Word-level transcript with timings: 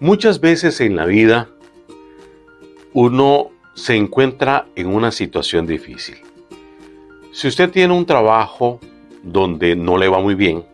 Muchas 0.00 0.40
veces 0.40 0.82
en 0.82 0.94
la 0.94 1.06
vida 1.06 1.48
uno 2.92 3.50
se 3.72 3.96
encuentra 3.96 4.66
en 4.74 4.88
una 4.88 5.10
situación 5.10 5.66
difícil. 5.66 6.16
Si 7.32 7.48
usted 7.48 7.70
tiene 7.70 7.94
un 7.94 8.04
trabajo 8.04 8.78
donde 9.22 9.74
no 9.74 9.96
le 9.96 10.08
va 10.08 10.20
muy 10.20 10.34
bien, 10.34 10.64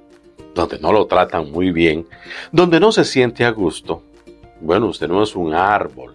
donde 0.56 0.80
no 0.80 0.92
lo 0.92 1.06
tratan 1.06 1.52
muy 1.52 1.70
bien, 1.70 2.04
donde 2.50 2.80
no 2.80 2.90
se 2.90 3.04
siente 3.04 3.44
a 3.44 3.50
gusto, 3.50 4.02
bueno, 4.60 4.86
usted 4.86 5.06
no 5.06 5.22
es 5.22 5.36
un 5.36 5.54
árbol, 5.54 6.14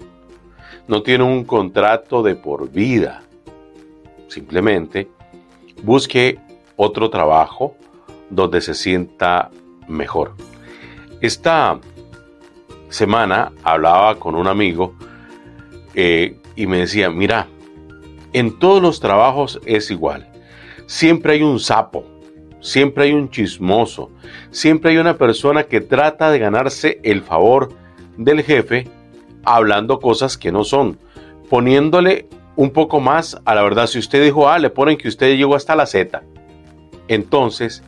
no 0.89 1.01
tiene 1.01 1.23
un 1.23 1.45
contrato 1.45 2.21
de 2.21 2.35
por 2.35 2.69
vida. 2.69 3.23
Simplemente 4.27 5.07
busque 5.81 6.39
otro 6.75 7.09
trabajo 7.09 7.77
donde 8.29 8.59
se 8.59 8.73
sienta 8.73 9.49
mejor. 9.87 10.33
Esta 11.21 11.79
semana 12.89 13.51
hablaba 13.63 14.15
con 14.15 14.35
un 14.35 14.47
amigo 14.47 14.95
eh, 15.93 16.37
y 16.55 16.67
me 16.67 16.79
decía, 16.79 17.09
mira, 17.09 17.47
en 18.33 18.59
todos 18.59 18.81
los 18.81 18.99
trabajos 18.99 19.59
es 19.65 19.89
igual. 19.91 20.27
Siempre 20.85 21.33
hay 21.33 21.43
un 21.43 21.59
sapo, 21.59 22.05
siempre 22.61 23.05
hay 23.05 23.13
un 23.13 23.29
chismoso, 23.29 24.11
siempre 24.51 24.91
hay 24.91 24.97
una 24.97 25.17
persona 25.17 25.63
que 25.63 25.81
trata 25.81 26.31
de 26.31 26.39
ganarse 26.39 26.99
el 27.03 27.21
favor 27.21 27.69
del 28.17 28.43
jefe 28.43 28.87
hablando 29.43 29.99
cosas 29.99 30.37
que 30.37 30.51
no 30.51 30.63
son, 30.63 30.97
poniéndole 31.49 32.27
un 32.55 32.71
poco 32.71 32.99
más 32.99 33.39
a 33.45 33.55
la 33.55 33.63
verdad. 33.63 33.87
Si 33.87 33.99
usted 33.99 34.23
dijo 34.23 34.49
A, 34.49 34.59
le 34.59 34.69
ponen 34.69 34.97
que 34.97 35.07
usted 35.07 35.37
llegó 35.37 35.55
hasta 35.55 35.75
la 35.75 35.85
Z. 35.85 36.21
Entonces, 37.07 37.83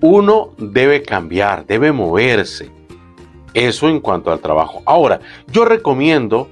uno 0.00 0.50
debe 0.58 1.02
cambiar, 1.02 1.66
debe 1.66 1.92
moverse. 1.92 2.70
Eso 3.54 3.88
en 3.88 4.00
cuanto 4.00 4.32
al 4.32 4.40
trabajo. 4.40 4.82
Ahora, 4.86 5.20
yo 5.48 5.64
recomiendo 5.64 6.48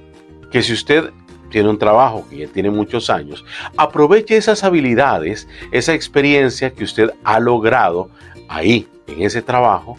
que 0.51 0.61
si 0.61 0.73
usted 0.73 1.11
tiene 1.49 1.69
un 1.69 1.77
trabajo 1.77 2.25
que 2.29 2.37
ya 2.37 2.47
tiene 2.47 2.69
muchos 2.69 3.09
años, 3.09 3.45
aproveche 3.77 4.37
esas 4.37 4.63
habilidades, 4.63 5.47
esa 5.71 5.93
experiencia 5.93 6.71
que 6.71 6.83
usted 6.83 7.11
ha 7.23 7.39
logrado 7.39 8.09
ahí, 8.47 8.87
en 9.07 9.21
ese 9.21 9.41
trabajo, 9.41 9.97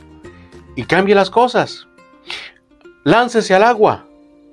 y 0.75 0.85
cambie 0.85 1.15
las 1.15 1.31
cosas. 1.31 1.87
Láncese 3.05 3.55
al 3.55 3.65
agua, 3.65 4.07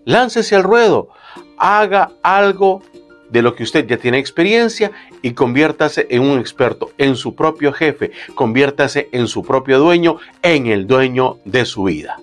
láncese 0.06 0.56
al 0.56 0.64
ruedo, 0.64 1.10
haga 1.58 2.12
algo 2.24 2.82
de 3.30 3.42
lo 3.42 3.56
que 3.56 3.64
usted 3.64 3.86
ya 3.86 3.98
tiene 3.98 4.18
experiencia 4.18 4.92
y 5.22 5.34
conviértase 5.34 6.08
en 6.10 6.24
un 6.24 6.40
experto, 6.40 6.92
en 6.98 7.16
su 7.16 7.36
propio 7.36 7.72
jefe, 7.72 8.12
conviértase 8.36 9.08
en 9.12 9.28
su 9.28 9.44
propio 9.44 9.80
dueño, 9.80 10.18
en 10.42 10.68
el 10.68 10.88
dueño 10.88 11.38
de 11.46 11.66
su 11.66 11.84
vida. 11.84 12.20